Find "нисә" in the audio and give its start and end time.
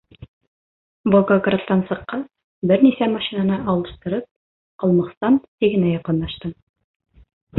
2.87-3.09